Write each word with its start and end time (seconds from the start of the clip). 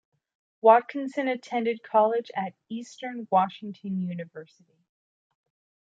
Watkinson 0.61 1.27
attended 1.27 1.83
college 1.83 2.31
at 2.35 2.55
Eastern 2.69 3.27
Washington 3.29 4.01
University. 4.01 4.83